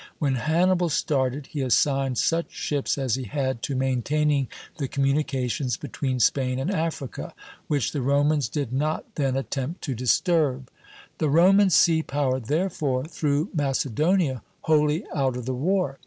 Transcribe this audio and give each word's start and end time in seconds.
When 0.17 0.33
Hannibal 0.33 0.89
started, 0.89 1.45
he 1.51 1.61
assigned 1.61 2.17
such 2.17 2.49
ships 2.51 2.97
as 2.97 3.13
he 3.13 3.25
had 3.25 3.61
to 3.61 3.75
maintaining 3.75 4.47
the 4.77 4.87
communications 4.87 5.77
between 5.77 6.19
Spain 6.19 6.57
and 6.57 6.71
Africa, 6.71 7.35
which 7.67 7.91
the 7.91 8.01
Romans 8.01 8.49
did 8.49 8.73
not 8.73 9.13
then 9.13 9.35
attempt 9.35 9.83
to 9.83 9.93
disturb. 9.93 10.71
The 11.19 11.29
Roman 11.29 11.69
sea 11.69 12.01
power, 12.01 12.39
therefore, 12.39 13.03
threw 13.05 13.51
Macedonia 13.53 14.41
wholly 14.61 15.05
out 15.13 15.37
of 15.37 15.45
the 15.45 15.53
war. 15.53 15.99